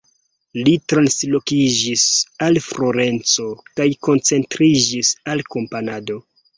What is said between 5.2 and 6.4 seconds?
al komponado.